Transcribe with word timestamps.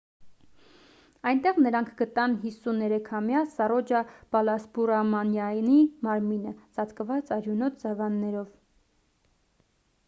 այնտեղ 1.31 1.59
նրանք 1.65 1.91
գտան 1.99 2.33
53-ամյա 2.45 3.43
սառոջա 3.51 4.01
բալասուբրամանյանի 4.37 5.77
մարմինը 6.09 6.57
ծածկված 6.65 7.33
արյունոտ 7.39 7.81
սավաններով 7.85 8.51